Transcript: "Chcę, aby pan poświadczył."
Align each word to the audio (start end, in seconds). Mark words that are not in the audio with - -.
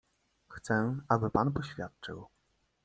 "Chcę, 0.47 0.95
aby 1.07 1.29
pan 1.31 1.51
poświadczył." 1.53 2.27